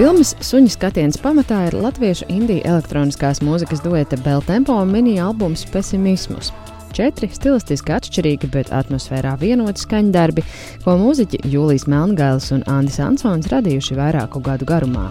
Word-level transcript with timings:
Filmas 0.00 0.30
suņa 0.40 0.70
skatiens 0.72 1.18
pamatā 1.20 1.58
ir 1.66 1.74
latviešu 1.76 2.24
indiju 2.32 2.62
elektroniskās 2.64 3.42
mūzikas 3.44 3.82
dueta 3.84 4.16
Beltempo 4.24 4.72
un 4.80 4.94
mini-albums 4.94 5.66
Pesimismus. 5.68 6.48
Četri 6.96 7.28
stilistiski 7.28 7.92
atšķirīgi, 7.92 8.48
bet 8.54 8.72
atmosfērā 8.72 9.34
vienoti 9.42 9.84
skaņdarbi, 9.84 10.46
ko 10.86 10.94
mūziķi 11.02 11.42
Jūlijas 11.52 11.84
Melngailis 11.92 12.48
un 12.56 12.64
Andris 12.64 12.96
Ansons 13.04 13.52
radījuši 13.52 14.00
vairāku 14.00 14.40
gadu 14.40 14.64
garumā. 14.72 15.10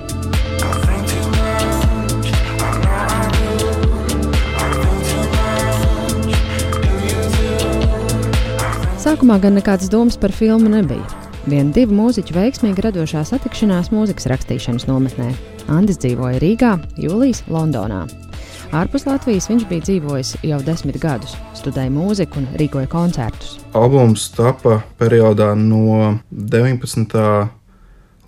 Sākumā 9.06 9.38
gan 9.38 9.62
nekādas 9.62 9.94
domas 9.94 10.18
par 10.18 10.34
filmu 10.34 10.74
nebija. 10.74 11.19
Viena 11.50 11.74
divu 11.74 11.96
mūziķu 11.98 12.36
veiksmīga 12.36 12.84
radošā 12.86 13.24
satikšanās 13.26 13.88
mūzikas 13.90 14.28
rakstīšanas 14.30 14.84
nometnē. 14.86 15.32
Andis 15.74 15.98
dzīvoja 16.04 16.38
Rīgā, 16.44 16.76
Jūlijas 17.02 17.40
Londonā. 17.50 18.04
Ārpus 18.76 19.08
Latvijas 19.08 19.48
viņš 19.50 19.66
bija 19.72 19.82
dzīvojis 19.88 20.36
jau 20.46 20.60
desmit 20.68 21.00
gadus, 21.02 21.34
studēja 21.58 21.90
mūziku 21.96 22.44
un 22.44 22.46
rīkoja 22.60 22.92
koncertus. 22.92 23.56
Albums 23.74 24.28
tapa 24.36 24.84
periodā 25.02 25.56
no 25.58 26.20
19. 26.30 27.18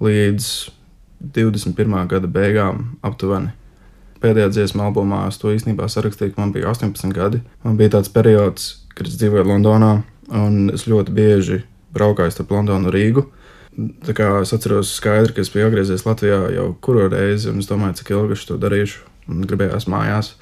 līdz 0.02 0.52
21. 1.22 1.98
gada 2.10 2.32
beigām 2.40 2.96
aptuveni. 3.06 3.54
Pēdējā 4.24 4.50
dziesma 4.56 4.90
albumā 4.90 5.28
es 5.28 5.38
to 5.38 5.54
īstenībā 5.54 5.86
sarakstīju, 5.94 6.34
kad 6.34 6.42
man 6.42 6.56
bija 6.58 6.74
18 6.74 7.14
gadi. 7.14 7.44
Man 7.62 7.78
bija 7.78 8.00
tāds 8.00 8.10
periods, 8.10 8.72
kad 8.98 9.06
es 9.06 9.22
dzīvoju 9.22 9.46
Londonā, 9.54 10.00
un 10.34 10.72
es 10.74 10.90
ļoti 10.90 11.14
bieži 11.14 11.66
braukājis 11.96 12.38
starp 12.38 12.52
Londonu 12.56 12.90
un 12.90 12.94
Rīgu. 12.94 13.26
Tā 14.06 14.16
kā 14.16 14.28
es 14.42 14.52
atceros 14.56 14.92
skaidri, 14.98 15.36
ka 15.36 15.44
es 15.44 15.52
biju 15.54 15.70
atgriezies 15.70 16.04
Latvijā 16.04 16.42
jau 16.58 16.68
kuru 16.84 17.08
reizi, 17.12 17.50
un 17.52 17.62
es 17.64 17.70
domāju, 17.70 18.02
cik 18.02 18.12
ilgi 18.16 18.36
es 18.36 18.46
to 18.50 18.60
darīšu. 18.60 19.06
Man 19.30 19.48
gribējās 19.48 19.88
mājās. 19.92 20.34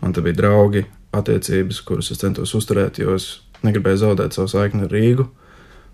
Man 0.00 0.14
te 0.16 0.24
bija 0.24 0.38
draugi, 0.40 0.86
attiecības, 1.12 1.82
kuras 1.86 2.10
es 2.10 2.22
centos 2.22 2.54
uzturēt, 2.56 2.98
jo 3.02 3.16
es 3.18 3.42
negribēju 3.62 4.00
zaudēt 4.06 4.36
savu 4.36 4.50
saikni 4.50 4.86
ar 4.86 4.94
Rīgu. 4.94 5.28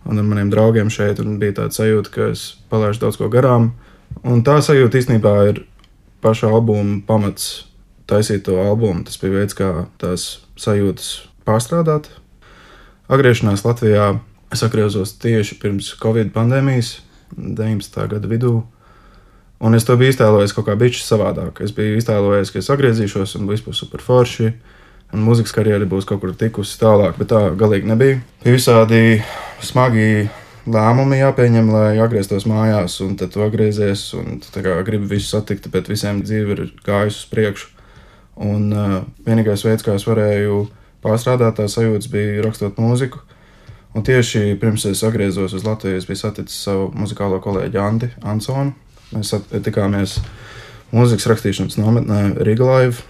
Un 0.09 0.21
ar 0.21 0.25
maniem 0.25 0.53
draugiem 0.53 0.91
šeit 0.93 1.21
bija 1.41 1.59
tāda 1.59 1.75
sajūta, 1.75 2.13
ka 2.15 2.29
es 2.33 2.45
palaidu 2.71 3.03
daudz 3.03 3.19
ko 3.19 3.29
garām. 3.33 3.73
Un 4.23 4.45
tā 4.47 4.61
sajūta 4.65 5.01
īstenībā 5.01 5.35
ir 5.51 5.65
paša 6.25 6.53
albuma 6.55 7.01
pamats, 7.07 7.67
taisīt 8.09 8.47
to 8.47 8.57
albumu. 8.63 9.05
Tas 9.05 9.19
bija 9.21 9.41
veids, 9.41 9.59
kā 9.59 9.89
tās 10.01 10.31
sajūtas 10.59 11.11
pārstrādāt. 11.49 12.09
Atgriešanās 13.09 13.67
Latvijā 13.67 14.15
Es 14.49 14.63
atgriezos 14.65 15.13
tieši 15.21 15.59
pirms 15.61 15.91
Covid 16.01 16.31
pandēmijas, 16.33 17.03
19. 17.37 18.07
gada 18.09 18.31
vidū. 18.31 18.63
Un 19.61 19.75
es 19.77 19.85
to 19.85 19.97
biju 20.01 20.15
iztēlojies 20.15 20.55
kaut 20.57 20.69
kā 20.71 20.77
bišķi 20.79 21.05
savādāk. 21.05 21.61
Es 21.67 21.75
biju 21.77 21.99
iztēlojies, 21.99 22.53
ka 22.55 22.63
es 22.63 22.71
atgriezīšos 22.73 23.37
un 23.37 23.49
viss 23.51 23.67
būs 23.67 23.83
super 23.83 24.01
forši. 24.01 24.53
Un 25.13 25.25
mūzikas 25.25 25.53
karjera 25.57 25.85
būs 25.89 26.09
kaut 26.09 26.23
kur 26.23 26.33
tikusi 26.37 26.79
tālāk, 26.81 27.17
bet 27.21 27.29
tā 27.33 27.43
galīgi 27.61 27.91
nebija. 27.91 28.23
Bija 28.45 28.57
visādi 28.57 29.21
smagi 29.65 30.29
lēmumi 30.69 31.21
jāpieņem, 31.21 31.71
lai 31.73 31.93
atgrieztos 32.01 32.49
mājās, 32.49 32.99
un 33.05 33.17
tad 33.21 33.33
tu 33.35 33.45
atgriezies, 33.45 34.09
un 34.17 34.41
tu 34.45 34.65
gribi 34.65 35.13
visus 35.13 35.33
satikt, 35.33 35.69
bet 35.73 35.93
visiem 35.93 36.23
dzīve 36.25 36.57
ir 36.57 36.69
gājusi 36.87 37.25
uz 37.25 37.31
priekšu. 37.33 37.73
Un 38.49 38.69
uh, 38.73 39.01
vienīgais 39.27 39.65
veids, 39.67 39.85
kā 39.85 39.97
es 39.99 40.07
varēju 40.09 40.69
pārstrādāt 41.05 41.59
tās 41.59 41.77
sajūtas, 41.77 42.09
bija 42.13 42.45
rakstot 42.45 42.79
mūziku. 42.81 43.25
Un 43.97 44.05
tieši 44.05 44.59
pirms 44.61 44.85
es 44.91 45.01
atgriezos 45.07 45.55
uz 45.57 45.65
Latviju, 45.65 45.97
es 45.97 46.07
biju 46.09 46.21
saticis 46.21 46.59
savu 46.67 46.91
muzikālo 46.99 47.41
kolēģi 47.45 47.81
Andi 47.81 48.11
Ansonu. 48.29 48.75
Mēs 49.15 49.33
tikāmies 49.65 50.19
mūzikas 50.93 51.29
rakstīšanas 51.31 51.79
nometnē 51.81 52.21
Riga 52.45 52.67
Live, 52.69 53.07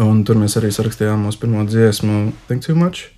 un 0.00 0.20
tur 0.28 0.36
mēs 0.40 0.58
arī 0.60 0.68
sarakstījām 0.74 1.24
mūsu 1.24 1.40
pirmo 1.40 1.64
dziesmu 1.68 2.20
Think 2.48 2.66
Too 2.66 2.76
Much. 2.76 3.08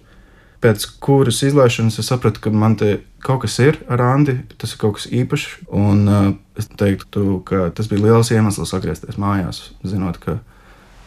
Pēc 0.63 0.85
kuras 1.03 1.41
izlaišanas 1.43 1.99
es 1.99 2.07
sapratu, 2.07 2.39
ka 2.45 2.53
man 2.55 2.77
te 2.79 3.01
kaut 3.27 3.43
kas 3.43 3.59
ir 3.65 3.81
ar 3.91 4.05
Andi, 4.13 4.37
tas 4.63 4.71
ir 4.71 4.79
kaut 4.79 5.01
kas 5.01 5.09
īpašs. 5.11 5.49
Un 5.75 6.07
uh, 6.07 6.29
es 6.55 6.71
teiktu, 6.71 7.41
ka 7.49 7.67
tas 7.75 7.91
bija 7.91 8.05
liels 8.05 8.31
iemesls 8.31 8.71
atgriezties 8.79 9.19
mājās, 9.19 9.65
zinot, 9.83 10.21
ka 10.23 10.39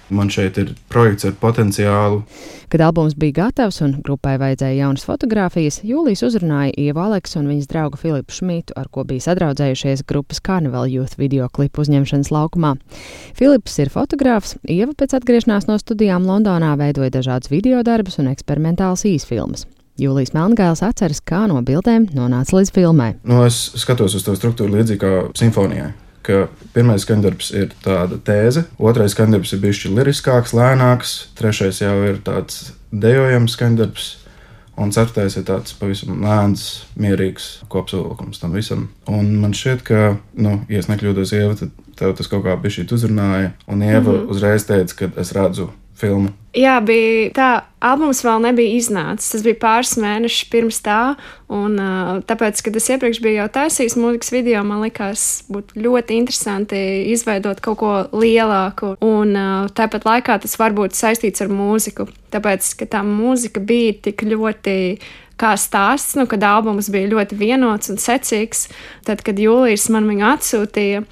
Man 0.09 0.29
šeit 0.29 0.59
ir 0.61 0.73
projekts 0.91 1.25
ar 1.25 1.33
potenciālu. 1.41 2.21
Kad 2.69 2.81
albums 2.81 3.15
bija 3.17 3.39
gatavs 3.39 3.79
un 3.81 3.95
grupai 4.05 4.35
vajadzēja 4.41 4.83
jaunas 4.83 5.05
fotogrāfijas, 5.07 5.79
Jūlijas 5.85 6.21
uzrunāja 6.27 6.75
Ievu 6.77 7.01
Aleksu 7.01 7.39
un 7.39 7.49
viņas 7.49 7.69
draugu 7.71 7.97
Filipu 7.97 8.35
Šmitu, 8.35 8.75
ar 8.77 8.89
ko 8.93 9.05
bija 9.07 9.25
sadraudzējušies 9.25 10.05
grupas 10.09 10.41
Carnival 10.45 10.85
Youth 10.91 11.17
video 11.17 11.49
klipu 11.49 11.81
uzņemšanas 11.85 12.29
laukumā. 12.33 12.75
Filips 13.37 13.79
ir 13.81 13.93
fotogrāfs, 13.93 14.59
Ieva 14.69 14.93
pēc 14.93 15.17
atgriešanās 15.17 15.69
no 15.71 15.79
studijām 15.81 16.29
Londonā 16.29 16.75
veidoja 16.77 17.13
dažādus 17.17 17.53
video 17.53 17.81
darbus 17.85 18.19
un 18.21 18.29
eksperimentāls 18.33 19.07
īsfilmas. 19.09 19.65
Jūlijas 19.97 20.35
Melngāls 20.35 20.83
atceras, 20.85 21.23
kā 21.23 21.45
no 21.49 21.61
bildēm 21.65 22.11
nonāca 22.13 22.59
līdz 22.59 22.73
filmai. 22.75 23.13
Nu, 23.23 23.45
es 23.47 23.71
skatos 23.79 24.17
uz 24.19 24.25
to 24.27 24.35
struktūru 24.37 24.75
līdzīgi 24.75 25.01
kā 25.01 25.13
simfonijai 25.39 25.93
ka 26.25 26.45
pirmais 26.73 27.05
skandarbs 27.05 27.51
ir 27.55 27.71
tāda 27.85 28.17
tēze, 28.25 28.65
otrais 28.81 29.15
skandarbs 29.15 29.53
ir 29.55 29.61
bijis 29.63 29.85
liriskāks, 29.87 30.55
lēnāks, 30.57 31.15
trešais 31.37 31.81
jau 31.83 31.95
ir 32.09 32.21
tāds 32.25 32.71
dejojams 32.91 33.57
skandarbs. 33.57 34.13
Un 34.75 34.89
ceturtais 34.91 35.37
ir 35.39 35.45
tāds 35.47 35.71
pavisam 35.79 36.17
lēns, 36.19 36.83
mierīgs 36.99 37.61
kopsavilkums 37.71 38.41
tam 38.41 38.57
visam. 38.57 38.89
Un 39.07 39.29
man 39.39 39.55
šķiet, 39.55 39.85
ka, 39.87 40.01
nu, 40.35 40.57
ja 40.67 40.81
es 40.81 40.89
nekļūdos, 40.91 41.31
Ieva, 41.37 41.55
tad 41.55 41.71
tev 41.95 42.11
tas 42.17 42.27
kaut 42.27 42.43
kā 42.43 42.57
bija 42.59 42.81
šī 42.81 42.89
uzrunāja. 42.91 43.53
Un 43.71 43.85
Ieva 43.85 44.01
mm 44.03 44.17
-hmm. 44.17 44.35
uzreiz 44.35 44.67
teica, 44.67 44.95
ka 44.99 45.21
es 45.21 45.31
redzu 45.31 45.69
filmu. 45.99 46.33
Jā, 46.55 46.77
bija 46.79 47.31
tā, 47.35 47.47
albums 47.83 48.21
vēl 48.23 48.39
nebija 48.45 48.77
iznācis. 48.77 49.33
Tas 49.33 49.41
bija 49.43 49.57
pāris 49.59 49.97
mēnešus 49.99 50.47
pirms 50.51 50.77
tā. 50.85 50.99
Un, 51.51 51.75
tāpēc, 52.27 52.61
kad 52.63 52.77
es 52.79 52.87
iepriekš 52.93 53.19
biju 53.23 53.41
jau 53.41 53.47
taisījis 53.57 53.97
mūzikas 53.99 54.31
video, 54.31 54.61
man 54.67 54.85
likās, 54.85 55.43
būtu 55.51 55.81
ļoti 55.83 56.15
interesanti 56.21 56.79
izveidot 57.11 57.59
kaut 57.63 57.79
ko 57.81 57.91
lielāku. 58.15 58.93
Un 59.03 59.35
tāpat 59.75 60.07
laikā 60.07 60.37
tas 60.45 60.55
var 60.61 60.75
būt 60.77 60.95
saistīts 60.95 61.43
ar 61.43 61.51
mūziku. 61.51 62.07
Tāpēc, 62.31 62.69
ka 62.79 62.87
tā 62.95 63.01
mūzika 63.03 63.59
bija 63.59 63.97
tik 64.07 64.23
ļoti 64.23 64.77
kā 65.35 65.57
stāsts, 65.59 66.15
nu, 66.15 66.23
kad 66.31 66.43
albums 66.47 66.87
bija 66.91 67.11
ļoti 67.11 67.35
vienots 67.35 67.91
un 67.91 67.99
secīgs. 67.99 68.69
Tad, 69.03 69.25
kad 69.27 69.39
Jūlijas 69.43 69.89
man 69.91 70.07
viņu 70.07 70.23
atsūtīja, 70.29 71.03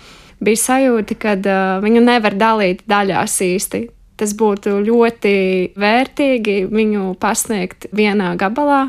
bija 0.43 0.61
sajūta, 0.61 1.19
ka 1.19 1.35
uh, 1.35 1.59
viņu 1.83 2.05
nevar 2.07 2.39
dalīt 2.39 2.87
daļās 2.87 3.35
īsti 3.43 3.83
tas 4.19 4.35
būtu 4.37 4.77
ļoti 4.85 5.35
vērtīgi 5.79 6.57
viņu 6.71 7.13
pasniegt 7.21 7.89
vienā 7.95 8.33
gabalā, 8.39 8.85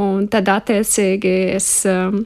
un 0.00 0.26
tad 0.32 0.50
attiecīgi 0.52 1.34
es 1.56 1.70
um, 1.88 2.24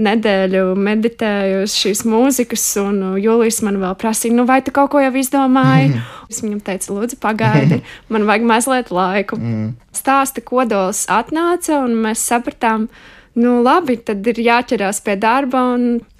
nedēļu 0.00 0.64
meditēju 0.78 1.62
uz 1.66 1.74
šīs 1.76 2.04
mūzikas, 2.08 2.64
un 2.82 3.00
Jūlijas 3.20 3.60
man 3.66 3.80
vēl 3.82 3.94
prasīja, 4.00 4.36
nu, 4.36 4.46
vai 4.48 4.60
tu 4.64 4.72
kaut 4.74 4.92
ko 4.94 5.02
jau 5.02 5.12
izdomāji? 5.18 5.90
Mm. 5.92 6.18
Es 6.30 6.42
viņam 6.44 6.60
teicu, 6.66 6.96
lūdzu, 6.96 7.20
pagaidi, 7.22 7.80
man 8.12 8.26
vajag 8.28 8.46
mazliet 8.48 8.92
laiku. 8.94 9.38
Mm. 9.40 9.72
Stāsta 9.96 10.44
kodols 10.46 11.04
atnāca, 11.10 11.82
un 11.84 11.98
mēs 12.06 12.22
sapratām, 12.30 12.86
nu, 13.40 13.58
labi, 13.66 13.98
tad 14.06 14.26
ir 14.30 14.40
jāķerās 14.46 15.02
pie 15.04 15.18
darba. 15.20 15.66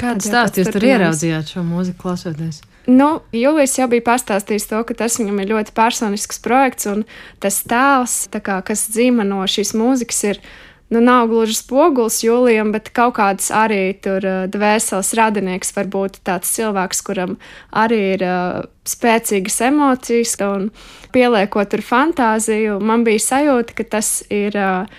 Kādu 0.01 0.27
stāstu 0.29 0.65
jūs 0.65 0.75
tur 0.75 0.91
ieraudzījāt 0.91 1.55
šo 1.55 1.65
mūziku 1.67 2.05
klausoties? 2.05 2.61
Nu, 2.89 3.21
Jūlijs 3.37 3.77
jau 3.77 3.87
bija 3.93 4.05
pastāstījis 4.07 4.71
to, 4.71 4.81
ka 4.89 4.97
tas 5.03 5.19
viņam 5.21 5.43
ir 5.43 5.53
ļoti 5.53 5.75
personisks 5.77 6.41
projekts, 6.41 6.89
un 6.89 7.05
tas 7.43 7.61
tēls, 7.69 8.25
kā, 8.33 8.61
kas 8.65 8.87
dzīvo 8.95 9.27
no 9.27 9.45
šīs 9.45 9.75
mūzikas, 9.77 10.25
ir. 10.33 10.43
Nu, 10.91 10.99
nav 10.99 11.29
gluži 11.31 11.55
spogulis 11.55 12.17
Jūlijam, 12.25 12.73
bet 12.75 12.89
kaut 12.91 13.13
kāds 13.21 13.53
arī 13.55 13.93
tur 14.03 14.25
uh, 14.27 14.49
dvēseles 14.51 15.13
radinieks, 15.15 15.71
varbūt 15.77 16.19
tāds 16.27 16.51
cilvēks, 16.57 17.05
kuram 17.07 17.37
arī 17.71 18.01
ir 18.17 18.25
uh, 18.27 18.65
spēcīgas 18.83 19.61
emocijas, 19.69 20.35
un 20.43 20.73
pieliekot 21.15 21.71
tur 21.71 21.85
fantāziju, 21.87 22.81
man 22.83 23.07
bija 23.07 23.23
sajūta, 23.23 23.77
ka 23.79 23.87
tas 23.95 24.17
ir 24.35 24.59
uh, 24.59 24.91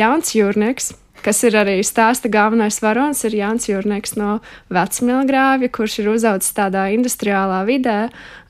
jauns 0.00 0.32
jūrnieks 0.38 0.94
kas 1.26 1.42
ir 1.42 1.56
arī 1.58 1.80
stāsta 1.82 2.30
galvenais 2.30 2.78
varonis, 2.82 3.24
ir 3.26 3.34
Jānis 3.40 3.66
Jurnieks 3.66 4.14
no 4.18 4.38
Vecmilgrāvja, 4.70 5.70
kurš 5.74 6.00
ir 6.02 6.10
uzaugusi 6.14 6.54
tādā 6.54 6.86
industriālā 6.94 7.64
vidē. 7.66 7.98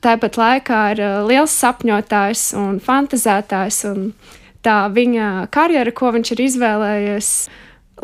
Tāpat 0.05 0.37
laikā 0.37 0.81
ir 0.93 1.01
uh, 1.01 1.13
liels 1.25 1.55
sapņotājs 1.57 2.51
un 2.59 2.77
fantazētājs, 2.83 3.79
un 3.89 4.11
tā 4.65 4.83
viņa 4.93 5.47
karjera, 5.53 5.93
ko 5.95 6.11
viņš 6.13 6.35
ir 6.35 6.43
izvēlējies, 6.45 7.31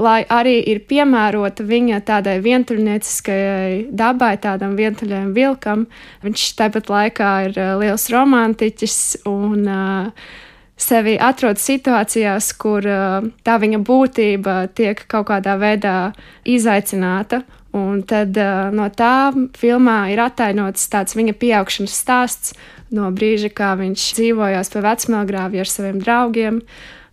lai 0.01 0.23
arī 0.33 0.55
ir 0.71 0.81
piemērota 0.89 1.65
viņa 1.69 1.99
tādai 2.07 2.39
vientuļnieciskajai 2.41 3.91
dabai, 3.93 4.31
tādam 4.41 4.73
vientuļajam 4.79 5.35
vilkam. 5.37 5.85
Viņš 6.25 6.47
tāpat 6.57 6.89
laikā 6.89 7.35
ir 7.51 7.61
uh, 7.61 7.75
liels 7.83 8.09
romantiķis 8.09 8.97
un 9.29 9.69
uh, 9.69 10.33
sevi 10.79 11.17
atrod 11.21 11.59
situācijās, 11.61 12.51
kur 12.59 12.85
uh, 12.87 13.25
tā 13.45 13.57
viņa 13.61 13.81
būtība 13.85 14.55
tiek 14.75 15.03
kaut 15.07 15.29
kādā 15.31 15.57
veidā 15.61 16.13
izaicināta. 16.45 17.43
Un 17.73 18.03
tad 18.05 18.37
uh, 18.37 18.69
no 18.73 18.89
tā 18.93 19.33
filmā 19.57 20.13
ir 20.13 20.21
attainots 20.21 20.89
tāds 20.93 21.17
viņa 21.17 21.33
pieaugšanas 21.41 21.95
stāsts 22.03 22.57
no 22.93 23.09
brīža, 23.13 23.49
kā 23.49 23.73
viņš 23.79 24.09
dzīvojās 24.19 24.69
pie 24.73 24.83
vecmēlgrāvja 24.85 25.63
ar 25.65 25.71
saviem 25.71 26.01
draugiem. 26.01 26.61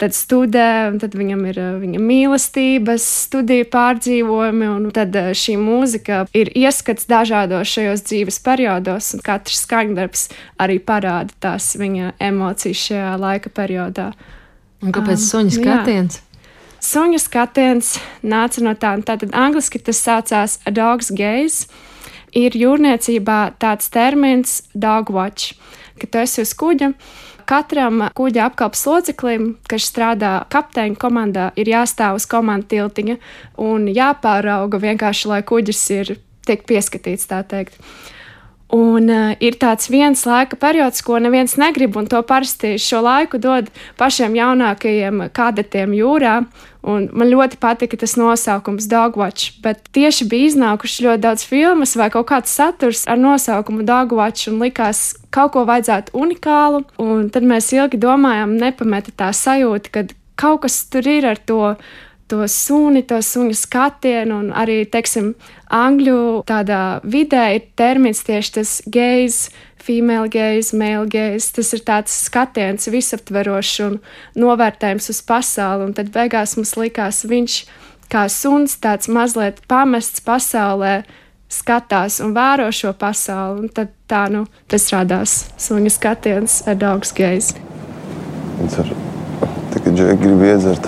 Tad 0.00 0.14
studē, 0.17 0.88
un 0.88 0.97
tad 0.97 1.12
viņam 1.12 1.43
ir 1.50 1.58
viņa 1.82 1.99
mīlestības, 2.00 3.05
studiju 3.26 3.67
pārdzīvojumi, 3.69 4.70
un 4.73 4.87
tad 4.97 5.12
šī 5.37 5.58
mūzika 5.61 6.23
ir 6.32 6.49
ieskats 6.56 7.05
dažādos 7.11 7.69
šajos 7.69 8.06
dzīves 8.08 8.41
periodos, 8.47 9.11
un 9.12 9.20
katrs 9.26 9.61
skaņdarbs 9.67 10.25
arī 10.64 10.79
parāda 10.81 11.37
tās 11.44 11.75
viņa 11.76 12.14
emocijas 12.31 12.87
šajā 12.88 13.12
laika 13.20 13.52
periodā. 13.52 14.08
Un 14.81 14.97
kāpēc 14.97 15.19
um, 15.20 15.26
suņa 15.26 15.56
skatiens? 15.58 16.17
Jā. 16.17 16.26
Suņa 16.81 17.20
skatiens 17.20 17.93
nāca 18.25 18.64
no 18.64 18.73
tā, 18.73 18.94
tātad 19.05 19.35
angliski 19.37 19.82
tas 19.85 20.00
saucās 20.00 20.56
A 20.64 20.73
Dog's 20.73 21.12
Gaze. 21.12 21.69
Ir 22.32 22.55
jūrniecībā 22.56 23.58
tāds 23.61 23.91
termins 23.93 24.62
dog 24.73 25.11
watch, 25.12 25.52
ka 26.00 26.08
tu 26.08 26.23
esi 26.23 26.41
uz 26.47 26.55
kuģa. 26.56 26.94
Katram 27.50 28.05
kuģa 28.14 28.44
apkalpes 28.47 28.85
loceklim, 28.87 29.47
kas 29.67 29.88
strādā 29.91 30.44
kapteiņa 30.55 30.99
komandā, 31.02 31.49
ir 31.58 31.73
jāstāv 31.73 32.20
uz 32.20 32.26
komandas 32.31 32.70
tiltiņa 32.70 33.17
un 33.67 33.88
jāpārauga 33.91 34.79
vienkārši, 34.79 35.31
lai 35.32 35.41
kuģis 35.43 35.81
ir 35.97 36.12
tiek 36.47 36.62
pieskatīts, 36.69 37.26
tā 37.26 37.43
teikt. 37.50 37.81
Un 38.70 39.08
uh, 39.11 39.32
ir 39.43 39.56
tāds 39.58 39.88
viens 39.90 40.20
laika 40.26 40.55
periods, 40.55 41.02
ko 41.02 41.19
neviens 41.19 41.56
negrib, 41.58 41.96
un 41.99 42.06
to 42.06 42.20
parasti 42.22 42.76
šo 42.78 43.00
laiku 43.02 43.40
dod 43.43 43.70
pašiem 43.99 44.37
jaunākajiem 44.38 45.25
kadetiem 45.34 45.96
jūrā. 45.99 46.37
Un 46.87 47.08
man 47.12 47.28
ļoti 47.28 47.58
patika 47.61 47.99
tas 48.00 48.14
nosaukums 48.17 48.87
Dogwatch, 48.88 49.58
bet 49.64 49.82
tieši 49.93 50.28
bija 50.31 50.52
iznākuši 50.52 51.05
ļoti 51.05 51.22
daudz 51.26 51.44
filmas 51.50 51.96
vai 51.99 52.08
kaut 52.14 52.31
kāds 52.31 52.55
saturs 52.56 53.02
ar 53.11 53.19
nosaukumu 53.20 53.82
Dogwatch, 53.88 54.49
un 54.52 54.62
likās, 54.62 55.11
kaut 55.34 55.52
ko 55.56 55.66
vajadzētu 55.69 56.14
unikālu. 56.16 56.84
Un 57.02 57.26
tad 57.34 57.44
mēs 57.44 57.73
ilgi 57.75 58.00
domājām, 58.00 58.55
nepameta 58.62 59.12
tā 59.12 59.32
sajūta, 59.37 59.93
ka 59.93 60.06
kaut 60.40 60.62
kas 60.64 60.78
tur 60.88 61.11
ir 61.11 61.26
ar 61.28 61.43
to 61.43 61.75
to 62.31 62.47
suni, 62.49 63.03
to 63.06 63.19
suņu 63.25 63.56
skatienu, 63.59 64.38
un 64.44 64.53
arī, 64.56 64.85
teiksim, 64.88 65.35
angļu 65.75 66.44
tādā 66.49 67.00
vidē 67.03 67.50
ir 67.56 67.67
termins 67.79 68.23
tieši 68.27 68.55
tas 68.59 68.77
gejs, 68.87 69.49
female 69.81 70.29
gaze, 70.31 70.77
male 70.77 71.09
gaze. 71.11 71.50
Tas 71.56 71.73
ir 71.75 71.85
tāds 71.87 72.15
skatiens, 72.27 72.91
visaptverošs 72.93 73.81
un 73.87 73.99
novērtējums 74.38 75.11
uz 75.12 75.23
pasauli, 75.27 75.88
un 75.88 75.97
tad 75.97 76.12
beigās 76.15 76.56
mums 76.59 76.77
likās 76.79 77.25
viņš 77.29 77.62
kā 78.11 78.27
suns, 78.31 78.76
tāds 78.83 79.11
mazliet 79.11 79.62
pamests 79.71 80.23
pasaulē, 80.26 81.00
skatās 81.50 82.21
un 82.23 82.35
vēro 82.37 82.69
šo 82.75 82.93
pasauli, 82.99 83.67
un 83.67 83.75
tad 83.75 83.91
tā, 84.11 84.26
nu, 84.31 84.44
tas 84.71 84.87
radās. 84.94 85.37
Suņa 85.59 85.94
skatiens 85.94 86.61
ar 86.71 86.79
ar, 88.83 88.91
tā, 89.73 89.83
kad 89.83 89.94
grib 90.21 90.44
iedzert 90.47 90.87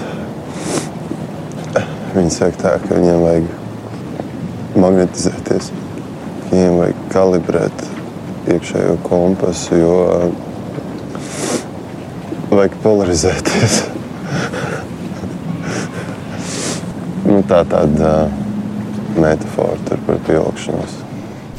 Viņi 2.12 2.29
saka, 2.29 2.53
tā, 2.61 2.76
ka 2.82 2.93
viņiem 2.99 3.23
vajag 3.23 3.47
magnetizēties, 4.82 5.69
ka 5.73 6.50
viņiem 6.50 6.75
vajag 6.76 6.99
kalibrēt 7.14 7.85
iekšējo 8.53 8.97
kompasu, 9.06 9.79
jo 9.81 9.94
vajag 12.53 12.76
polarizēties. 12.85 13.79
nu, 17.31 17.38
tā 17.49 17.61
tāda 17.73 18.12
metāfora 19.17 19.97
par 20.06 20.17
pieaugšanos. 20.29 21.01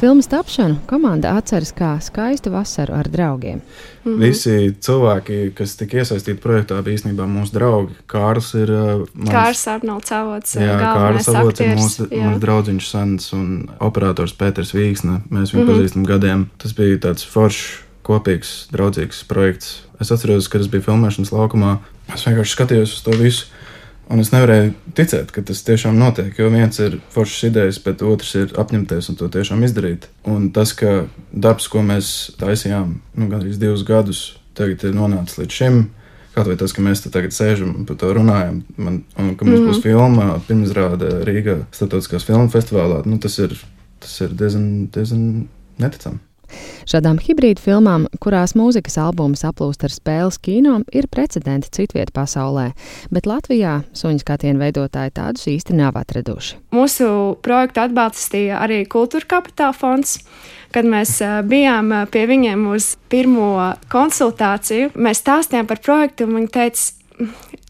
Filmas 0.04 0.26
tapšanu 0.28 0.82
komanda 0.84 1.30
atceras 1.32 1.70
kā 1.72 1.94
skaistu 2.04 2.50
vasaru 2.52 2.92
ar 2.92 3.06
draugiem. 3.08 3.60
Mm 4.04 4.12
-hmm. 4.12 4.18
Visi 4.20 4.74
cilvēki, 4.80 5.54
kas 5.54 5.76
tika 5.76 5.96
iesaistīti 5.96 6.40
projektā, 6.40 6.82
bija 6.82 6.98
īstenībā 6.98 7.24
mūsu 7.24 7.52
draugi. 7.52 7.94
Kārls 8.06 8.54
ir. 8.54 8.70
Uh, 8.70 9.08
mans... 9.14 9.30
Kārs 9.30 9.68
Arnolds 9.68 10.12
Avots. 10.12 10.54
Jā, 10.56 10.76
Kārs 10.80 11.28
Avots 11.28 11.60
ir 11.60 11.66
mūsu, 11.66 12.08
mūsu 12.10 12.38
draudziņš 12.38 12.90
Sants 12.90 13.32
un 13.32 13.70
operators 13.80 14.34
Pēters 14.34 14.74
Vīksne. 14.74 15.20
Mēs 15.30 15.54
viņu 15.54 15.64
mm 15.64 15.68
-hmm. 15.68 15.72
pazīstam 15.72 16.04
gadiem. 16.04 16.46
Tas 16.58 16.72
bija 16.74 16.98
tāds 16.98 17.24
foršs, 17.24 17.64
kopīgs, 18.02 18.68
draudzīgs 18.72 19.24
projekts. 19.28 19.82
Es 20.00 20.12
atceros, 20.12 20.48
kad 20.48 20.60
es 20.60 20.66
biju 20.68 20.82
filmēšanas 20.82 21.32
laukumā. 21.32 21.78
Es 22.14 22.26
vienkārši 22.26 22.56
skatījos 22.56 22.92
uz 22.92 23.02
to 23.02 23.10
visu. 23.10 23.46
Un 24.12 24.20
es 24.20 24.30
nevarēju 24.34 24.72
ticēt, 24.96 25.30
ka 25.32 25.42
tas 25.48 25.62
tiešām 25.64 25.96
notiek. 25.96 26.36
Jo 26.38 26.50
viens 26.52 26.78
ir 26.82 26.98
foršs 27.14 27.46
idejas, 27.48 27.80
bet 27.84 28.04
otrs 28.04 28.34
ir 28.36 28.54
apņemties 28.60 29.08
un 29.10 29.18
to 29.20 29.30
tiešām 29.32 29.64
izdarīt. 29.64 30.08
Un 30.28 30.50
tas, 30.54 30.74
ka 30.76 31.06
darbs, 31.32 31.70
ko 31.72 31.82
mēs 31.86 32.10
taisījām 32.40 32.98
nu, 33.00 33.28
gandrīz 33.32 33.60
divus 33.62 33.84
gadus, 33.88 34.24
tagad 34.58 34.84
ir 34.84 34.96
nonācis 34.96 35.40
līdz 35.40 35.60
šim. 35.60 35.80
Kaut 36.34 36.50
vai 36.50 36.58
tas, 36.58 36.74
ka 36.74 36.82
mēs 36.82 37.04
tagad 37.06 37.32
sēžam 37.32 37.70
un 37.78 37.88
par 37.88 37.96
to 38.00 38.10
runājam, 38.16 38.60
man, 38.76 39.00
un 39.14 39.34
ka 39.38 39.46
mums 39.46 39.60
mm 39.60 39.70
būs 39.70 39.82
filma, 39.84 40.28
pirmizrāde 40.48 41.10
Rīgā 41.28 41.60
Startautiskās 41.70 42.26
filmu 42.26 42.50
festivālā, 42.50 43.04
nu, 43.06 43.20
tas 43.22 43.38
ir, 43.38 43.54
tas 44.02 44.16
ir 44.26 44.34
diezgan, 44.34 44.66
diezgan 44.94 45.28
neticami. 45.78 46.18
Šādām 46.90 47.20
hibrīdu 47.22 47.62
filmām, 47.64 48.08
kurās 48.22 48.56
mūzikas 48.58 48.98
albums 49.00 49.44
aplūst 49.46 49.86
ar 49.86 49.94
spēles 49.94 50.40
kino, 50.42 50.80
ir 50.92 51.08
precedenti 51.12 51.72
citviet 51.74 52.12
pasaulē, 52.16 52.70
bet 53.14 53.28
Latvijā 53.30 53.80
suņu 53.96 54.24
skatienu 54.24 54.60
veidotāji 54.60 55.14
tādus 55.16 55.48
īsti 55.54 55.78
nav 55.78 55.96
atraduši. 56.00 56.58
Mūsu 56.74 57.08
projektu 57.44 57.84
atbalstīja 57.86 58.60
arī 58.64 58.82
Kultūra 58.90 59.36
Kapitāla 59.36 59.76
fonds 59.76 60.18
kad 60.74 60.86
mēs 60.90 61.20
bijām 61.46 61.92
pie 62.10 62.24
viņiem 62.26 62.66
uz 62.74 62.94
pirmo 63.12 63.52
konsultāciju, 63.92 64.90
mēs 64.98 65.22
stāstījām 65.22 65.68
par 65.70 65.80
projektu, 65.84 66.26
un 66.26 66.40
viņi 66.40 66.50
teica, 66.56 66.88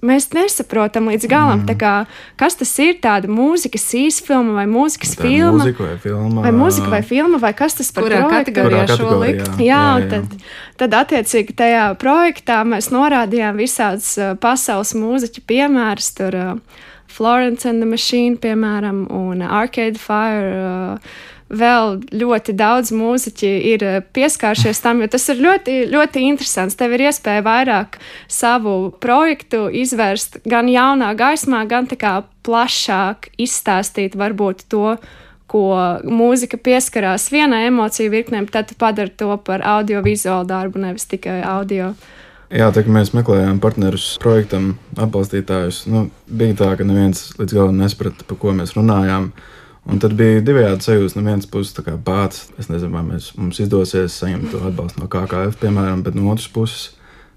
mēs 0.04 0.28
nesaprotam 0.34 1.08
līdz 1.10 1.26
galam, 1.28 1.62
mm. 1.64 1.76
kā, 1.80 1.92
kas 2.40 2.56
tas 2.60 2.72
ir. 2.82 2.96
Tāda 3.04 3.28
mūzikas 3.30 3.84
īsfilma 3.98 4.56
vai 4.58 4.64
mūzikas 4.70 5.14
tā 5.16 5.26
filma. 5.26 5.64
Mūzika 5.64 5.88
vai 5.88 5.98
filma. 6.02 6.44
Vai 6.46 6.54
mūzika 6.56 6.92
vai 6.92 7.02
filma, 7.06 7.40
vai 7.42 7.52
kas 7.56 7.78
tas 7.80 7.92
par 7.94 8.08
Kurā 8.08 8.22
kategorijā 8.32 8.86
šo 8.94 9.18
likt? 9.22 9.52
Jā, 9.58 9.66
jā, 9.66 9.82
jā. 10.00 10.08
Tad, 10.14 10.48
tad 10.82 10.96
attiecīgi 11.02 11.56
tajā 11.58 11.84
projektā 12.00 12.62
mēs 12.68 12.90
norādījām 12.94 13.60
visādus 13.60 14.16
pasaules 14.42 14.94
mūziķu 14.98 15.44
piemērus. 15.50 16.10
Tur 16.18 16.40
Florence 17.14 17.68
and 17.68 17.82
the 17.82 17.86
Machine, 17.86 18.40
piemēram, 18.42 19.04
un 19.12 19.44
Arcade 19.44 20.00
Fire. 20.02 20.98
Uh, 20.98 21.22
vēl 21.52 21.98
ļoti 22.14 22.54
daudz 22.56 22.92
mūziķi 22.94 23.50
ir 23.72 23.84
eh, 23.84 23.98
pieskāršies 24.16 24.80
tam, 24.84 25.02
jo 25.02 25.10
tas 25.12 25.26
ir 25.32 25.42
ļoti, 25.44 25.76
ļoti 25.92 26.24
interesants. 26.28 26.76
Tev 26.78 26.96
ir 26.96 27.06
iespēja 27.08 27.44
vairāk 27.44 27.98
savu 28.28 28.94
projektu 29.02 29.66
izvērst 29.68 30.40
gan 30.48 30.70
jaunā 30.72 31.12
gaismā, 31.18 31.64
gan 31.68 31.88
tā 31.90 31.98
kā 32.00 32.16
plašāk 32.46 33.30
izstāstīt 33.40 34.16
varbūt 34.16 34.66
to, 34.72 34.96
ko 35.50 35.68
mūzika 36.08 36.58
pieskarās 36.58 37.28
vienai 37.30 37.66
emociju 37.68 38.10
virknēm, 38.10 38.48
tad 38.50 38.72
tu 38.72 38.78
padari 38.80 39.12
to 39.12 39.36
par 39.44 39.62
audio-vizuālu 39.62 40.48
darbu, 40.48 40.80
nevis 40.82 41.06
tikai 41.06 41.42
audio. 41.46 41.92
Jā, 42.54 42.68
tā 42.74 42.84
kā 42.86 42.92
mēs 42.92 43.12
meklējām 43.14 43.58
partnerus 43.62 44.14
projektam, 44.22 44.74
atbalstītājus, 45.00 45.84
nu, 45.90 46.06
bija 46.28 46.58
tā, 46.60 46.70
ka 46.78 46.86
neviens 46.86 47.32
līdz 47.38 47.56
galam 47.56 47.80
nesaprata, 47.80 48.26
par 48.28 48.38
ko 48.40 48.54
mēs 48.56 48.74
runājām. 48.76 49.30
Uh, 49.30 49.53
Un 49.84 50.00
tad 50.00 50.14
bija 50.16 50.40
divējādi 50.44 50.86
sajūta. 50.86 51.18
No 51.18 51.28
vienas 51.28 51.48
puses, 51.50 51.76
kā 51.84 51.96
bācis, 52.00 52.48
es 52.60 52.70
nezinu, 52.72 52.94
vai 52.94 53.02
mēs, 53.04 53.32
mums 53.36 53.60
izdosies 53.60 54.16
saņemt 54.20 54.52
to 54.54 54.62
atbalstu 54.64 55.02
no 55.02 55.08
KKF, 55.12 55.58
piemēram, 55.60 56.04
bet 56.06 56.16
no 56.16 56.30
otras 56.32 56.48
puses, 56.52 56.86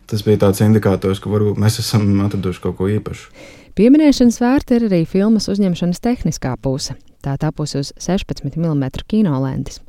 tas 0.08 0.24
bija 0.24 0.46
tāds 0.46 0.64
indikators, 0.64 1.20
ka 1.20 1.32
varbūt 1.32 1.60
mēs 1.60 1.82
esam 1.84 2.08
atraduši 2.24 2.64
kaut 2.64 2.78
ko 2.80 2.88
īpašu. 2.94 3.34
Pieminēšanas 3.78 4.40
vērta 4.42 4.78
ir 4.78 4.88
arī 4.88 5.04
filmas 5.06 5.50
uzņemšanas 5.52 6.00
tehniskā 6.02 6.56
puse. 6.64 6.96
Tā 7.22 7.36
tapusi 7.42 7.82
uz 7.82 7.92
16 8.00 8.56
mm 8.56 9.04
kinolentes. 9.12 9.82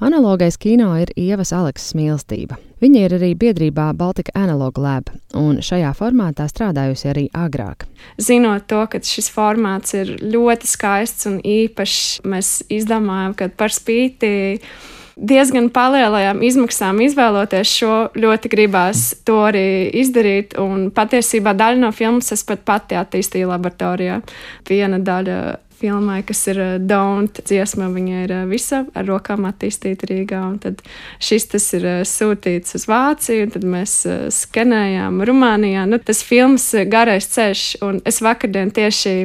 Analogais 0.00 0.56
kino 0.60 0.90
ir 1.00 1.08
Ievas 1.16 1.54
Aleksa 1.56 1.96
mīlestība. 1.96 2.58
Viņa 2.84 3.04
ir 3.06 3.14
arī 3.16 3.30
biedrībā 3.38 3.86
Baltika 3.96 4.34
Analog 4.36 4.76
Lab, 4.76 5.08
un 5.32 5.62
šajā 5.64 5.94
formātā 5.96 6.44
strādājusi 6.50 7.08
arī 7.08 7.24
agrāk. 7.32 7.86
Zinot 8.20 8.66
to, 8.68 8.82
ka 8.92 9.00
šis 9.00 9.30
formāts 9.32 9.96
ir 9.96 10.12
ļoti 10.20 10.68
skaists 10.68 11.30
un 11.30 11.40
īpašs, 11.40 12.26
mēs 12.28 12.58
izdomājām, 12.68 13.38
ka 13.38 13.48
par 13.56 13.72
spīti 13.72 14.68
diezgan 15.16 15.70
palielajām 15.72 16.42
izmaksām 16.44 17.00
izvēloties 17.06 17.72
šo, 17.80 17.94
ļoti 18.20 18.52
gribās 18.52 19.08
to 19.24 19.40
arī 19.48 19.88
izdarīt. 19.96 20.58
Un 20.60 20.90
patiesībā 20.92 21.56
daļa 21.56 21.86
no 21.86 21.92
filmas 21.96 22.28
es 22.36 22.44
pat 22.44 22.68
pati 22.68 23.00
attīstīju 23.00 23.48
laboratorijā. 23.48 24.20
Viena 24.68 25.00
daļa 25.00 25.40
filmai, 25.80 26.20
kas 26.26 26.42
ir 26.50 26.60
uh, 26.62 26.72
Don't 26.80 27.40
dziesma. 27.46 27.88
Viņa 27.92 28.22
ir 28.24 28.34
uh, 28.34 28.44
visa 28.50 28.82
ar 28.96 29.06
rokām 29.08 29.46
attīstīta 29.48 30.08
Rīgā. 30.10 30.42
Tad 30.62 30.82
šis 31.22 31.48
tas 31.52 31.68
ir 31.76 31.86
uh, 31.86 31.98
sūtīts 32.08 32.78
uz 32.78 32.86
Vāciju, 32.90 33.50
tad 33.54 33.66
mēs 33.68 33.98
skenējām 34.34 35.20
Rumānijā. 35.28 35.86
Nu, 35.90 36.00
tas 36.02 36.22
filmas 36.26 36.68
garais 36.90 37.28
ceļš, 37.34 37.66
un 37.86 38.00
es 38.08 38.22
vakardien 38.24 38.72
tieši 38.74 39.16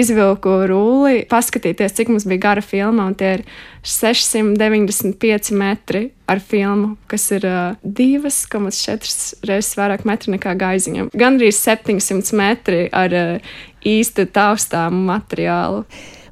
izvilku 0.00 0.54
rulli, 0.70 1.24
paskatīties, 1.30 1.96
cik 1.98 2.12
mums 2.12 2.28
bija 2.30 2.46
gara 2.50 2.64
filma, 2.64 3.08
un 3.10 3.16
tie 3.18 3.36
ir 3.38 3.44
695 3.86 5.54
metri 5.56 6.08
ar 6.30 6.40
filmu, 6.42 6.94
kas 7.10 7.26
ir 7.34 7.46
uh, 7.48 7.74
2,4 7.82 9.48
reizes 9.48 9.74
vairāk 9.78 10.06
metru 10.08 10.36
nekā 10.36 10.54
gaiziņam. 10.60 11.10
Gan 11.18 11.40
arī 11.40 11.50
700 11.54 12.36
metri 12.38 12.86
ar 12.94 13.16
uh, 13.16 13.52
īstu 13.86 14.28
taustāmu 14.30 15.02
materiālu. 15.10 15.84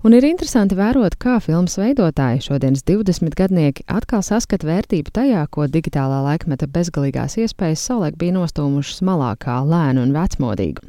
Un 0.07 0.14
ir 0.14 0.23
interesanti 0.28 0.76
vērot, 0.78 1.17
kā 1.19 1.40
filmas 1.43 1.75
veidotāji 1.81 2.45
šodienas 2.47 2.85
20 2.87 3.35
gadnieki 3.37 3.83
atkal 3.90 4.23
saskata 4.23 4.69
vērtību 4.69 5.11
tajā, 5.12 5.43
ko 5.50 5.67
digitālā 5.67 6.21
laikmeta 6.23 6.71
bezgalīgās 6.71 7.35
iespējas 7.43 7.83
savulaik 7.90 8.21
bija 8.21 8.37
nostūmušas 8.38 9.02
malā 9.09 9.35
kā 9.43 9.59
lēnu 9.67 10.07
un 10.07 10.14
vecmodīgu. 10.14 10.87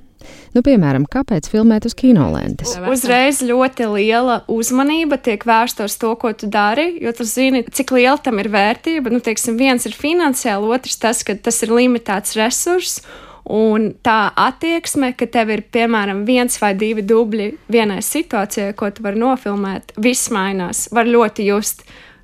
Nu, 0.55 0.63
piemēram, 0.65 1.05
kāpēc 1.09 1.49
filmēt 1.51 1.85
uz 1.89 1.95
kinolentes? 1.97 2.73
Uzreiz 2.89 3.43
ļoti 3.45 3.87
liela 3.93 4.41
uzmanība 4.51 5.19
tiek 5.21 5.45
vērsta 5.45 5.87
uz 5.89 5.95
to, 6.01 6.11
ko 6.19 6.33
tu 6.33 6.49
dari, 6.51 6.91
jo 7.03 7.13
tu 7.15 7.27
zini, 7.27 7.63
cik 7.69 7.93
liela 7.97 8.17
tam 8.23 8.41
ir 8.41 8.51
vērtība. 8.53 9.13
Nu, 9.13 9.21
teiksim, 9.23 9.59
viens 9.59 9.85
ir 9.85 9.95
finansiāli, 9.97 10.71
otrs 10.75 10.99
tas, 11.01 11.23
ka 11.27 11.37
tas 11.37 11.61
ir 11.65 11.73
limitēts 11.75 12.37
resurss. 12.39 13.03
Un 13.49 13.87
tā 14.05 14.27
attieksme, 14.37 15.15
ka 15.17 15.25
tev 15.31 15.49
ir 15.55 15.63
piemēram 15.73 16.21
viens 16.27 16.59
vai 16.61 16.75
divi 16.77 17.01
dubļi 17.01 17.47
vienai 17.71 18.03
situācijai, 18.05 18.75
ko 18.77 18.91
tu 18.93 19.01
vari 19.05 19.17
nofilmēt, 19.23 19.95
viss 19.97 20.29
mainās. 20.33 20.85
Var 20.93 21.09
ļoti 21.09 21.47
just, 21.47 21.81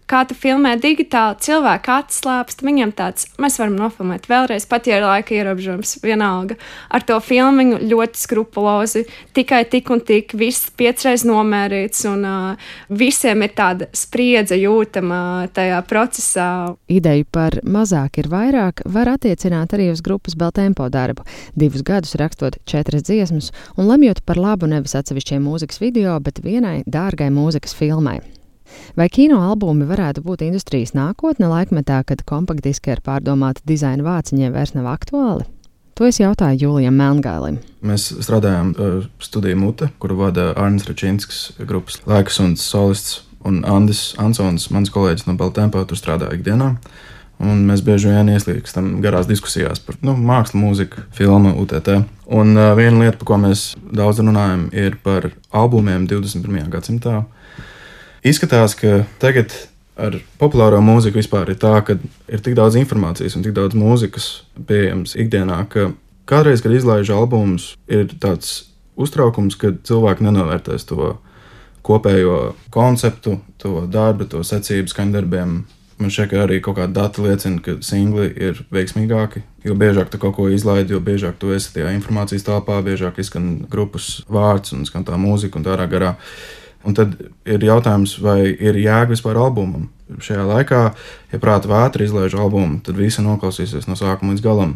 kā 0.10 0.22
tu 0.30 0.36
filmē 0.38 0.76
digitāli, 0.82 1.38
cilvēki 1.46 1.92
atslābst, 1.96 2.64
viņam 2.66 2.94
tāds, 2.98 3.28
mēs 3.42 3.58
varam 3.62 3.78
nofilmēt 3.80 4.28
vēlreiz, 4.30 4.68
pat 4.70 4.90
ja 4.90 5.00
ir 5.00 5.06
laika 5.06 5.36
ierobežojums, 5.36 5.98
vienalga. 6.04 6.58
Ar 6.94 7.06
to 7.06 7.18
filmiņu 7.24 7.82
ļoti 7.90 8.22
skrupulozi, 8.22 9.06
tikai 9.38 9.64
tik 9.72 9.90
un 9.94 10.04
tik, 10.06 10.36
viss 10.38 10.70
piecreiz 10.78 11.26
nomērīts, 11.28 12.06
un 12.12 12.28
uh, 12.30 12.70
visiem 12.90 13.46
ir 13.46 13.56
tāda 13.58 13.90
spriedze 13.96 14.58
jūtama 14.60 15.50
tajā 15.56 15.82
procesā. 15.90 16.50
Ideju 16.92 17.28
par 17.34 17.60
mazāk 17.66 18.22
ir 18.22 18.30
vairāk 18.32 18.86
var 18.86 19.16
attiecināt 19.16 19.74
arī 19.78 19.90
uz 19.94 20.04
grupas 20.06 20.38
Beltempo 20.38 20.88
darbu. 20.94 21.26
Divus 21.58 21.86
gadus 21.86 22.16
rakstot 22.20 22.60
četras 22.70 23.08
dziesmas 23.10 23.52
un 23.76 23.90
lemjot 23.90 24.22
par 24.26 24.40
labu 24.42 24.70
nevis 24.70 24.96
atsevišķiem 24.98 25.44
mūzikas 25.46 25.82
video, 25.82 26.20
bet 26.22 26.44
vienai 26.46 26.82
dārgai 26.86 27.32
mūzikas 27.34 27.76
filmai. 27.78 28.20
Vai 28.96 29.10
kino 29.12 29.42
albumi 29.44 29.88
varētu 29.90 30.24
būt 30.26 30.46
industrijas 30.46 30.96
nākotne 30.96 31.50
laikmetā, 31.52 32.04
kad 32.08 32.24
kompaktdiski 32.28 32.96
ar 32.96 33.04
pārdomātu 33.06 33.66
dizaina 33.68 34.06
vāciņiem 34.06 34.56
vairs 34.56 34.76
nav 34.78 34.88
aktuāli? 34.94 35.48
To 35.96 36.04
es 36.04 36.18
jautāju 36.20 36.60
Julijam 36.60 36.98
Melngālim. 37.00 37.62
Mēs 37.88 38.10
strādājām 38.20 38.74
uh, 38.76 38.96
studiju 39.24 39.56
mute, 39.62 39.88
kuru 40.04 40.18
vada 40.26 40.50
Arnēs 40.60 40.84
Račinskis, 40.90 41.54
grupas 41.62 42.02
laikas 42.04 42.42
un 42.44 42.58
solists, 42.60 43.22
un 43.48 43.62
Andris 43.64 44.10
Ansons, 44.20 44.68
mans 44.76 44.92
kolēģis 44.92 45.30
no 45.30 45.38
Baltēmpa, 45.40 45.86
tur 45.88 46.00
strādā 46.00 46.28
ikdienā. 46.36 46.74
Un 47.46 47.64
mēs 47.68 47.80
bieži 47.84 48.12
vien 48.12 48.28
ieslīgstam 48.32 48.98
garās 49.04 49.28
diskusijās 49.28 49.80
par 49.84 49.96
nu, 50.04 50.18
mākslu, 50.20 50.60
mūziku, 50.66 51.06
filmu, 51.16 51.54
UTT. 51.64 51.94
Un 52.28 52.52
uh, 52.60 52.74
viena 52.76 53.06
lieta, 53.06 53.16
par 53.22 53.32
ko 53.32 53.40
mēs 53.46 53.64
daudz 53.96 54.20
runājam, 54.20 54.68
ir 54.76 55.00
par 55.04 55.30
albumiem 55.56 56.10
21. 56.12 56.68
gadsimtā. 56.76 57.22
Izskatās, 58.26 58.74
ka 58.74 59.04
tagad 59.22 59.54
ar 60.02 60.16
populāro 60.42 60.80
mūziku 60.82 61.20
vispār 61.20 61.52
ir 61.54 61.60
tā, 61.62 61.76
ka 61.86 61.94
ir 62.26 62.42
tik 62.42 62.56
daudz 62.58 62.74
informācijas 62.80 63.38
un 63.38 63.46
tik 63.46 63.54
daudz 63.54 63.78
mūzikas 63.78 64.30
pieejams 64.66 65.14
ikdienā, 65.14 65.60
ka 65.70 65.92
kādreiz, 66.26 66.64
kad 66.66 66.74
izlaiž 66.74 67.12
albumus, 67.14 67.76
ir 67.86 68.10
tāds 68.18 68.72
uztraukums, 68.98 69.60
ka 69.62 69.76
cilvēki 69.86 70.26
nenovērtēs 70.26 70.88
to 70.90 71.14
kopējo 71.86 72.56
konceptu, 72.74 73.38
to 73.62 73.86
darbu, 73.94 74.26
to 74.34 74.42
secību 74.42 74.90
skaņdarbiem. 74.90 75.56
Man 76.02 76.12
šķiet, 76.12 76.32
ka 76.34 76.42
arī 76.48 76.58
kaut 76.66 76.80
kāda 76.80 77.06
data 77.06 77.22
liecina, 77.24 77.62
ka 77.62 77.78
singli 77.86 78.26
ir 78.34 78.66
veiksmīgāki. 78.74 79.46
Jo 79.70 79.78
biežāk 79.80 80.10
tu 80.10 80.20
kaut 80.20 80.34
ko 80.40 80.50
izlaidi, 80.52 80.98
jo 80.98 81.00
biežāk 81.00 81.38
tu 81.40 81.54
esi 81.56 81.72
tajā 81.78 81.94
informācijas 81.94 82.44
telpā, 82.50 82.82
biežāk 82.84 83.22
izskan 83.22 83.62
grupas 83.70 84.26
vārds 84.26 84.74
un 84.74 84.84
skan 84.90 85.06
tā 85.06 85.16
mūzika 85.22 85.62
un 85.62 85.70
tā 85.70 85.78
ārā 85.78 85.86
garā. 85.94 86.16
Un 86.86 86.94
tad 86.98 87.16
ir 87.50 87.64
jautājums, 87.66 88.18
vai 88.22 88.40
ir 88.54 88.78
jēga 88.78 89.10
vispār 89.10 89.40
albumam. 89.42 89.90
Šajā 90.22 90.44
laikā, 90.46 90.82
ja 91.32 91.42
prāta 91.42 91.70
vētra 91.72 92.06
izlaiž 92.06 92.36
albumu, 92.38 92.78
tad 92.86 93.00
visi 93.00 93.26
noklausīsies 93.26 93.88
no 93.90 93.98
sākuma 93.98 94.36
līdz 94.36 94.46
galam. 94.46 94.76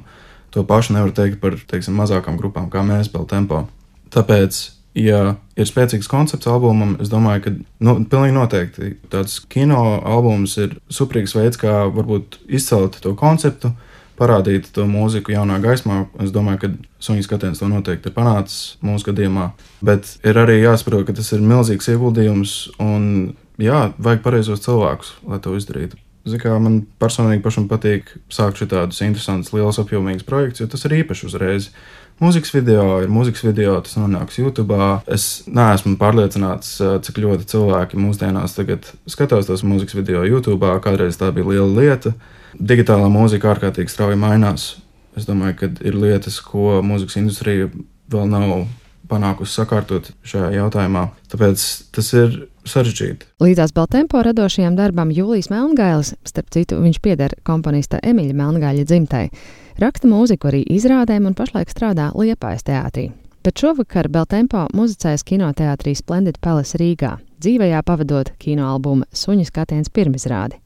To 0.55 0.63
pašu 0.65 0.95
nevar 0.95 1.13
teikt 1.13 1.37
par 1.43 1.59
teiksim, 1.69 1.97
mazākām 1.99 2.39
grupām, 2.41 2.71
kā 2.73 2.81
mēs, 2.85 3.11
Beltempo. 3.13 3.67
Tāpēc, 4.09 4.57
ja 4.97 5.35
ir 5.53 5.69
spēcīgs 5.69 6.09
koncepts 6.09 6.49
albumam, 6.49 6.95
es 7.03 7.11
domāju, 7.13 7.43
ka 7.45 7.53
nu, 7.85 7.99
pilnīgi 8.09 8.37
noteikti 8.39 8.95
tāds 9.13 9.37
kino 9.51 9.99
albums 10.01 10.57
ir 10.57 10.79
superīgs 10.89 11.37
veids, 11.37 11.61
kā 11.61 11.83
varbūt 11.93 12.39
izcelt 12.49 12.97
to 13.03 13.13
konceptu, 13.19 13.75
parādīt 14.19 14.69
to 14.75 14.85
mūziku 14.89 15.33
jaunā 15.33 15.59
gaismā. 15.63 16.03
Es 16.23 16.33
domāju, 16.35 16.61
ka 16.63 16.71
suņu 17.07 17.25
skatiens 17.25 17.61
to 17.61 17.69
noteikti 17.71 18.11
ir 18.11 18.15
panācis 18.17 18.75
mūsu 18.85 19.09
gadījumā. 19.11 19.51
Bet 19.85 20.17
ir 20.27 20.39
arī 20.41 20.59
jāsaprot, 20.59 21.07
ka 21.07 21.15
tas 21.17 21.31
ir 21.35 21.45
milzīgs 21.45 21.89
ieguldījums 21.93 22.59
un 22.83 23.09
jā, 23.61 23.89
vajag 23.97 24.23
pareizos 24.25 24.63
cilvēkus, 24.65 25.15
lai 25.29 25.41
to 25.43 25.55
izdarītu. 25.59 25.99
Kā, 26.37 26.57
man 26.61 26.81
personīgi 27.01 27.41
pašam 27.45 27.65
patīk 27.71 28.11
sākt 28.33 28.61
šādus 28.61 29.01
interesantus, 29.05 29.53
liels, 29.55 29.79
apjomīgus 29.81 30.27
projektus, 30.27 30.63
jo 30.63 30.69
tas 30.69 30.85
ir 30.85 30.99
īpaši 31.01 31.25
uzreiz. 31.29 31.69
Mūzikas 32.19 32.51
video 32.51 32.97
ir 32.99 33.11
mūzikas 33.11 33.45
video, 33.47 33.77
tas 33.79 33.95
nonāks 33.95 34.41
YouTube. 34.41 34.75
Es 35.07 35.45
neesmu 35.47 35.95
pārliecināts, 36.01 36.73
cik 37.05 37.21
ļoti 37.23 37.47
cilvēki 37.47 37.99
mūsdienās 38.01 38.57
skatās 39.07 39.47
tos 39.47 39.63
mūzikas 39.63 39.95
video 39.95 40.25
YouTube. 40.27 40.73
Kādreiz 40.83 41.17
tā 41.21 41.31
bija 41.31 41.47
liela 41.47 41.71
lieta. 41.79 42.13
Digitālā 42.59 43.07
mūzika 43.13 43.53
ārkārtīgi 43.53 43.93
strauji 43.93 44.19
mainās. 44.19 44.73
Es 45.15 45.25
domāju, 45.29 45.55
ka 45.61 45.71
ir 45.87 45.95
lietas, 45.95 46.41
ko 46.43 46.81
mūzikas 46.83 47.21
industrija 47.21 47.71
vēl 48.11 48.27
nav 48.29 48.67
panākusi 49.09 49.55
sakārtot 49.55 50.11
šajā 50.27 50.51
jautājumā. 50.59 51.07
Tāpēc 51.31 51.65
tas 51.95 52.11
ir 52.17 52.35
sarežģīti. 52.69 53.27
Līdzās 53.43 53.73
Baltempo 53.75 54.21
radošajam 54.25 54.77
darbam 54.77 55.13
Jūlijas 55.13 55.49
Melngailis, 55.53 56.13
starp 56.27 56.51
citu, 56.55 56.77
viņš 56.83 56.99
pieder 57.03 57.35
komponista 57.47 58.01
Emīļa 58.03 58.37
Melngāļa 58.37 58.85
dzimtai, 58.89 59.25
raksta 59.81 60.09
mūziku 60.11 60.51
arī 60.51 60.61
izrādēm 60.77 61.27
un 61.29 61.37
pašlaik 61.37 61.71
strādā 61.73 62.11
Liepājas 62.15 62.67
teātrī. 62.69 63.09
Bet 63.43 63.61
šovakar 63.61 64.09
Beltempo 64.11 64.65
muzicējas 64.75 65.23
kinoteātrī 65.27 65.93
Splendid 65.95 66.41
Palace 66.43 66.77
Rīgā, 66.79 67.13
dzīvajā 67.39 67.83
pavadot 67.87 68.33
kinoalbuma 68.41 69.07
Suņu 69.15 69.47
skatiens 69.47 69.91
pirmizrādi. 69.95 70.59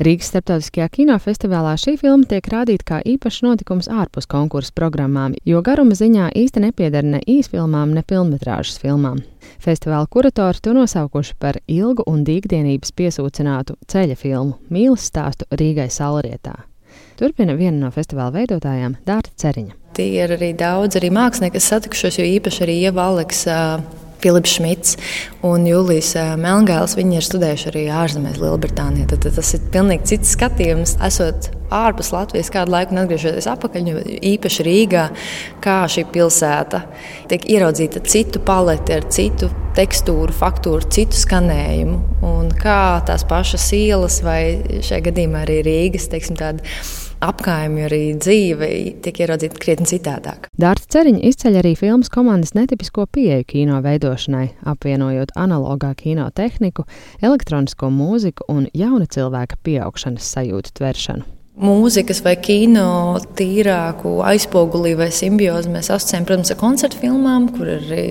Rīgas 0.00 0.30
starptautiskajā 0.32 0.88
kinofestivālā 0.88 1.74
šī 1.76 1.98
filma 2.00 2.24
tiek 2.28 2.46
rādīta 2.48 2.86
kā 2.88 3.00
īpašs 3.04 3.42
notikums 3.44 3.90
ārpus 3.92 4.28
konkursu 4.30 4.72
programmām, 4.74 5.34
jo 5.44 5.60
garuma 5.60 5.96
ziņā 5.98 6.30
īsti 6.38 6.64
nepieder 6.64 7.04
ne 7.04 7.20
īsfilmām, 7.28 7.92
ne 7.92 8.04
filmas 8.08 8.78
filmām. 8.80 9.20
Festivāla 9.60 10.08
kuratori 10.08 10.62
to 10.62 10.72
nosaukuši 10.72 11.34
par 11.38 11.58
ilgu 11.68 12.06
un 12.06 12.24
dīgdienības 12.24 12.94
piesūcinātu 12.96 13.76
ceļa 13.86 14.16
filmu 14.16 14.58
mīlestības 14.70 15.10
stāstu 15.12 15.46
Rīgai 15.50 15.90
Salrietā. 15.90 16.54
Turpina 17.18 17.54
viena 17.58 17.76
no 17.84 17.90
festivāla 17.92 18.32
veidotājām 18.38 18.96
Dārta 19.06 19.32
Ceriņa. 19.36 19.74
Tie 19.96 20.08
ir 20.24 20.32
arī 20.38 20.52
daudz 20.56 20.96
arī 20.96 21.10
mākslinieki, 21.12 21.58
kas 21.58 21.68
satikušies, 21.74 22.18
jo 22.18 22.28
īpaši 22.38 22.62
arī 22.64 22.78
Ieva 22.86 23.10
Aleksa 23.10 23.56
Filips 24.22 24.56
Šmits 24.56 24.98
un 25.46 25.66
Julijas 25.66 26.14
Melngāls. 26.40 26.96
Viņi 26.98 27.18
ir 27.18 27.26
studējuši 27.26 27.72
arī 27.72 27.88
ārzemēs, 28.02 28.38
Lielbritānijā. 28.42 29.08
Tad, 29.10 29.26
tad 29.26 29.40
tas 29.40 29.52
ir 29.56 29.66
pilnīgi 29.74 30.14
cits 30.14 30.36
skatījums. 30.36 30.96
Esot 31.02 31.50
ārpus 31.72 32.12
Latvijas 32.12 32.50
kādu 32.52 32.74
laiku 32.74 32.96
atgriežoties 33.00 33.48
atpakaļ, 33.50 33.90
īpaši 34.32 34.66
Rīgā, 34.66 35.06
kā 35.64 35.78
šī 35.90 36.04
pilsēta 36.12 36.82
tiek 37.30 37.46
ieraudzīta 37.54 38.02
citu 38.06 38.42
paleti 38.44 38.96
ar 38.96 39.08
citu 39.12 39.48
tekstūru, 39.76 40.34
faktūru, 40.36 40.90
citu 40.92 41.16
skanējumu. 41.16 42.00
Un 42.28 42.50
kā 42.60 43.00
tās 43.08 43.24
pašas 43.28 43.70
ielas 43.76 44.20
vai 44.24 44.42
šajā 44.84 45.06
gadījumā 45.08 45.46
arī 45.46 45.62
Rīgas, 45.66 46.10
teiksim, 46.12 46.36
tāda 46.40 46.60
apkaimju, 47.22 47.84
arī 47.88 48.00
dzīve 48.18 48.70
tiek 49.04 49.20
ieraudzīta 49.24 49.60
krietni 49.62 49.88
citādāk. 49.92 50.48
Dārta 50.60 50.88
Ceriņa 50.96 51.22
izceļ 51.30 51.60
arī 51.62 51.74
filmas 51.78 52.10
komandas 52.12 52.54
netipisko 52.58 53.06
pieeju 53.14 53.46
kino 53.54 53.82
veidošanai, 53.84 54.48
apvienojot 54.74 55.34
analogā 55.38 55.92
kino 55.98 56.28
tehniku, 56.34 56.86
elektronisko 57.22 57.92
mūziku 57.92 58.48
un 58.52 58.66
jauna 58.76 59.08
cilvēka 59.10 59.60
pieaugšanas 59.62 60.34
sajūtu 60.36 60.76
tveršanu. 60.80 61.41
Mūzikas 61.52 62.22
vai 62.24 62.32
kino 62.40 63.18
tīrāku 63.36 64.14
aizpogulī 64.24 64.94
vai 64.96 65.10
simbiozi 65.12 65.68
mēs 65.72 65.90
asociējam, 65.92 66.24
protams, 66.28 66.52
ar 66.54 66.58
koncertu 66.62 67.00
filmām, 67.02 67.50
kur 67.52 67.68
arī 67.74 68.04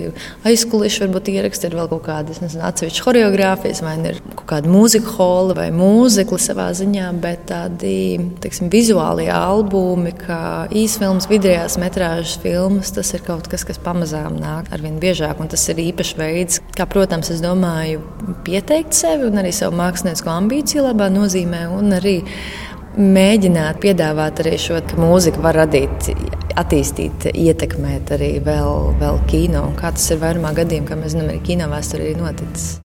aizkulisku 0.46 1.08
varbūt 1.08 1.30
ieraksti 1.32 1.66
ir 1.66 1.74
vēl 1.80 1.90
kaut 1.90 2.04
kādas 2.06 2.38
atsevišķas 2.38 3.02
choreogrāfijas, 3.02 3.82
vai 3.82 3.96
ir 4.12 4.22
kaut 4.36 4.46
kāda 4.54 4.70
mūzika 4.70 5.16
hola 5.16 5.58
vai 5.58 5.66
mūzikla 5.74 6.38
savā 6.44 6.68
ziņā, 6.78 7.10
bet 7.24 7.48
tādi 7.50 7.96
teiksim, 8.44 8.70
vizuālie 8.70 9.26
albumi, 9.34 10.14
kā 10.22 10.68
īsfilmas, 10.70 11.26
vidējās 11.32 11.80
metrāžas 11.82 12.38
filmas, 12.44 12.94
tas 12.94 13.10
ir 13.16 13.26
kaut 13.26 13.50
kas, 13.50 13.66
kas 13.66 13.82
pamazām 13.82 14.38
nāk 14.38 14.70
arvien 14.70 15.02
biežāk, 15.02 15.42
un 15.42 15.50
tas 15.50 15.66
ir 15.72 15.82
īpašs 15.82 16.14
veids, 16.20 16.62
kā, 16.78 16.86
protams, 16.86 17.34
es 17.34 17.42
domāju, 17.42 18.06
pieteikt 18.46 18.94
sevi 18.94 19.26
un 19.26 19.42
arī 19.42 19.50
savu 19.56 19.74
māksliniecisko 19.82 20.30
ambīciju 20.30 20.86
labā 20.92 21.10
nozīmē, 21.10 21.66
un 21.74 21.98
arī 21.98 22.20
mēģināt 22.98 23.80
piedāvāt 23.82 24.42
arī 24.44 24.56
šo, 24.60 24.80
ka 24.88 24.98
mūzika 25.00 25.42
var 25.44 25.62
radīt, 25.62 26.12
attīstīt, 26.60 27.30
ietekmēt 27.32 28.12
arī 28.16 28.34
vēl, 28.44 28.92
vēl 29.00 29.20
kino. 29.30 29.66
Un 29.70 29.76
kā 29.78 29.94
tas 29.96 30.10
ir 30.12 30.22
vairumā 30.22 30.54
gadījumā, 30.56 30.90
kā 30.90 31.00
mēs 31.00 31.16
zinām, 31.16 31.32
arī 31.32 31.42
kino 31.46 31.70
vēsturē 31.72 32.12
ir 32.12 32.20
noticis. 32.20 32.72